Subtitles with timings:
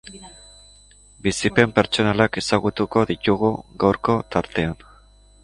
[1.27, 3.53] Bizipen pertsonalak ezagutuko ditugu
[3.87, 4.77] gaurko tartean.